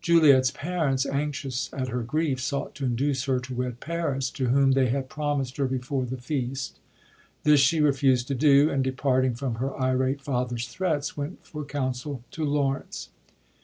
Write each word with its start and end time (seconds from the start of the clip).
Juliet's 0.00 0.50
parents, 0.50 1.04
anxious 1.04 1.68
at 1.74 1.88
her 1.88 2.00
grief, 2.02 2.40
sought 2.40 2.74
to 2.76 2.86
induce 2.86 3.24
her 3.24 3.38
to 3.40 3.54
wed 3.54 3.78
Paris, 3.78 4.30
to 4.30 4.46
whom 4.46 4.72
they 4.72 4.88
had 4.88 5.10
promist 5.10 5.58
her 5.58 5.66
before 5.66 6.06
the 6.06 6.16
feast. 6.16 6.78
This 7.42 7.60
she 7.60 7.82
refused 7.82 8.26
to 8.28 8.34
do, 8.34 8.70
and 8.70 8.82
departing 8.82 9.34
from 9.34 9.56
her 9.56 9.78
irate 9.78 10.22
father's 10.22 10.66
threats, 10.66 11.14
went 11.14 11.44
for 11.44 11.62
counsel 11.62 12.24
to 12.30 12.42
Laurencb. 12.46 13.08